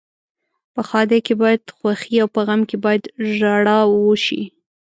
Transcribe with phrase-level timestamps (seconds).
[0.73, 3.03] په ښادۍ کې باید خوښي او په غم کې باید
[3.35, 4.41] ژاړا وشي.